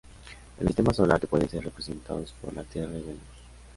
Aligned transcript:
En 0.57 0.61
el 0.63 0.67
sistema 0.69 0.95
solar 0.95 1.19
que 1.19 1.27
pueden 1.27 1.47
ser 1.47 1.63
representados 1.63 2.33
por 2.41 2.51
la 2.55 2.63
Tierra 2.63 2.97
y 2.97 3.01
Venus. 3.01 3.19